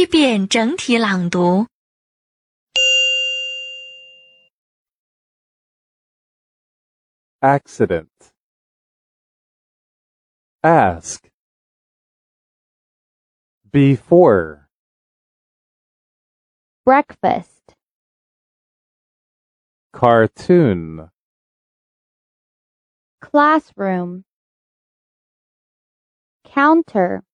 [0.00, 1.66] 一遍整体朗读。
[7.42, 8.08] accident.
[10.64, 11.28] Ask.
[13.70, 14.66] Before.
[16.86, 17.74] breakfast,
[19.92, 21.10] Cartoon.
[23.20, 24.24] classroom,
[26.44, 27.24] counter,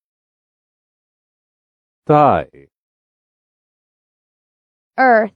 [2.08, 2.48] Die.
[4.98, 5.34] earth,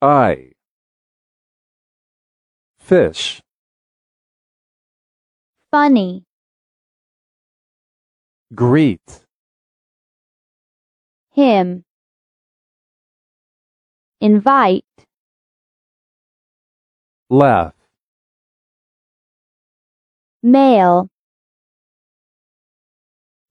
[0.00, 0.52] Eye.
[2.78, 3.40] Fish.
[5.72, 6.22] funny,
[8.54, 9.24] Greet.
[11.32, 11.82] him,
[14.20, 14.84] invite,
[17.28, 17.74] Laugh.
[20.44, 21.08] mail,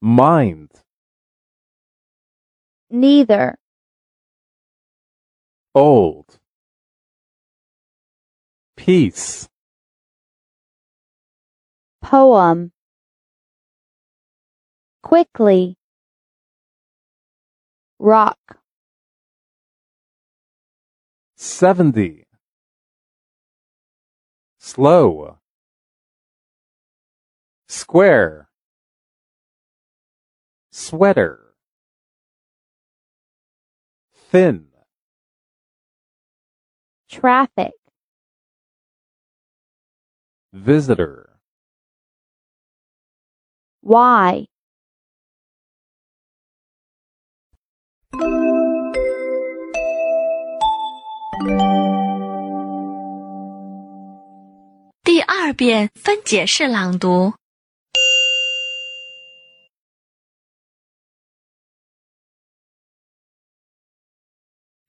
[0.02, 0.72] Mind.
[2.90, 3.58] neither,
[5.76, 6.40] Old.
[8.76, 9.48] Peace.
[12.02, 12.72] poem,
[15.04, 15.76] quickly,
[18.00, 18.60] rock,
[21.36, 22.24] 70.
[24.58, 25.38] Slow.
[27.68, 28.47] Square
[30.77, 31.55] Sweater.
[34.31, 34.73] Thin.
[37.13, 37.73] traffic,
[40.55, 41.39] Visitor.
[43.83, 44.47] why,
[55.05, 57.35] 第二遍分解式朗读。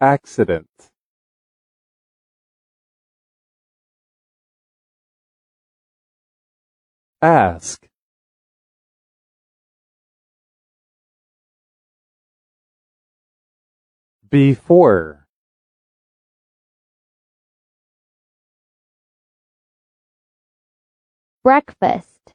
[0.01, 0.91] Accident.
[7.21, 7.89] Ask.
[14.31, 15.29] Before.
[21.49, 22.35] breakfast,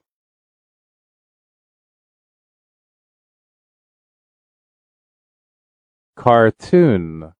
[6.15, 7.33] Cartoon.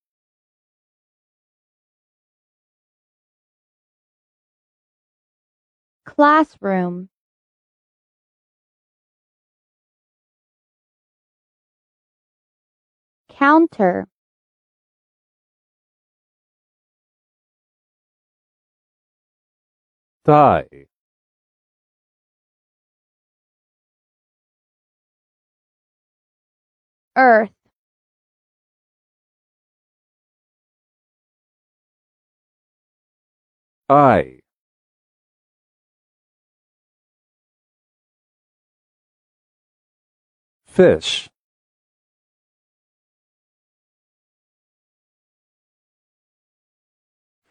[6.04, 7.08] Classroom,
[13.28, 14.08] counter,
[20.24, 20.86] Die.
[27.16, 27.52] earth,
[33.88, 34.43] Eye.
[40.74, 41.28] Fish.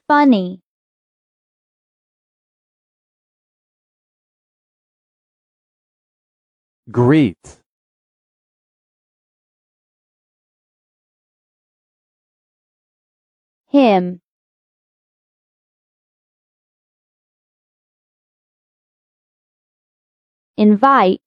[0.09, 0.59] funny,
[6.91, 7.61] Greet.
[13.73, 14.22] him,
[20.57, 21.22] invite,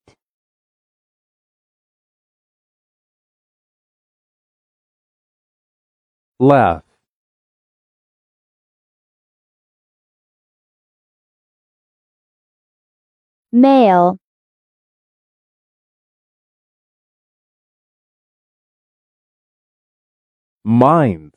[6.39, 6.83] Laugh.
[13.53, 14.19] mail
[20.65, 21.33] Mind.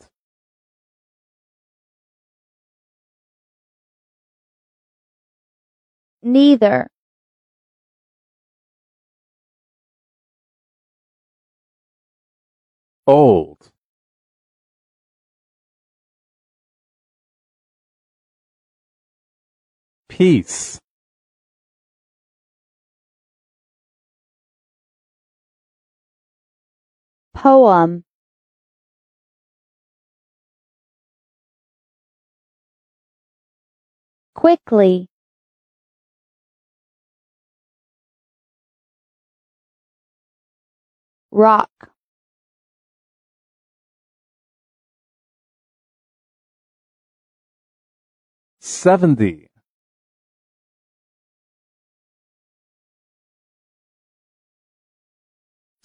[6.23, 6.87] neither,
[13.07, 13.68] Old.
[20.19, 20.77] Peace.
[27.33, 28.03] poem,
[34.35, 35.07] quickly,
[41.31, 41.91] rock,
[48.61, 49.48] Seventy.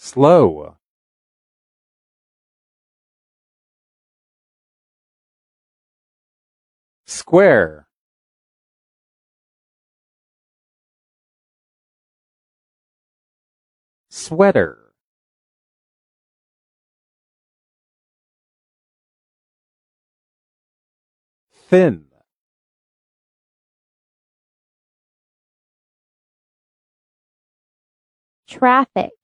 [0.04, 0.76] slow.
[7.06, 7.88] Square.
[14.10, 14.92] Sweater.
[21.70, 22.04] Thin.
[28.46, 29.23] Traffic.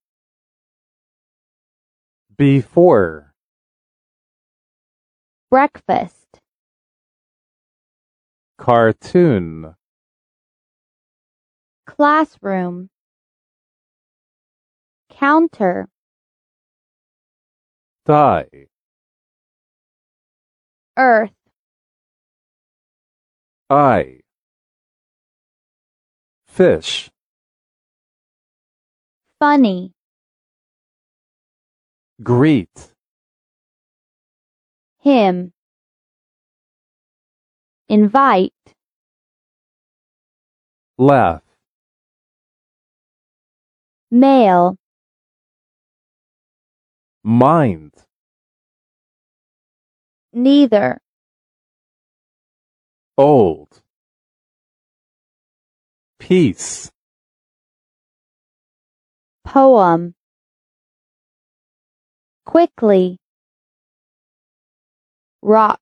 [2.41, 3.31] before,
[5.51, 6.39] breakfast,
[8.57, 9.75] cartoon,
[11.85, 12.89] classroom,
[15.11, 15.87] counter,
[18.07, 18.47] die,
[20.97, 21.29] earth,
[23.69, 24.21] eye,
[26.47, 27.11] fish,
[29.39, 29.93] funny,
[32.21, 32.93] greet,
[34.99, 35.53] him,
[37.89, 38.53] invite,
[40.97, 41.41] laugh,
[44.11, 44.77] mail,
[47.23, 47.93] mind,
[50.33, 51.01] neither,
[53.17, 53.81] old,
[56.19, 56.91] peace,
[59.43, 60.13] poem,
[62.45, 63.17] quickly,
[65.41, 65.81] rock,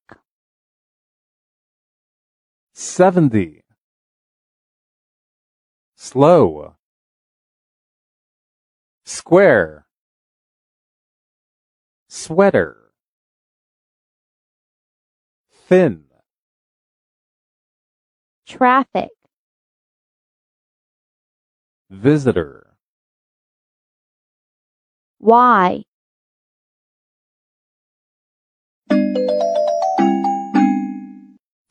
[2.74, 3.62] 70,
[5.96, 6.76] slow,
[9.06, 9.86] square,
[12.08, 12.92] sweater,
[15.68, 16.06] thin,
[18.48, 19.10] traffic,
[21.90, 22.78] visitor,
[25.20, 25.84] why,